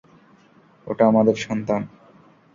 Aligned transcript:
ওটা 0.87 1.03
আমাদের 1.07 1.35
সন্তান। 1.37 1.81